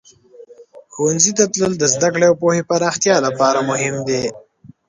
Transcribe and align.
ښوونځي 0.93 1.31
ته 1.37 1.43
تلل 1.53 1.73
د 1.79 1.83
زده 1.93 2.09
کړې 2.13 2.25
او 2.29 2.35
پوهې 2.41 2.61
پراختیا 2.69 3.15
لپاره 3.27 3.59
مهم 3.69 3.95
دی. 4.07 4.21